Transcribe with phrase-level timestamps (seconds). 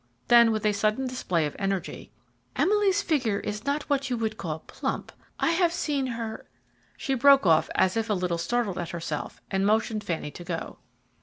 [0.29, 2.11] Then with a sudden display of energy,
[2.55, 5.11] "Emily's figure is not what you would call plump.
[5.39, 6.47] I have seen her"
[6.97, 10.79] She broke off as if a little startled at herself and motioned Fanny to go.